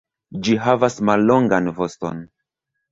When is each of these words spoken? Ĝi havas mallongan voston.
Ĝi 0.47 0.55
havas 0.63 0.97
mallongan 1.11 1.73
voston. 1.81 2.29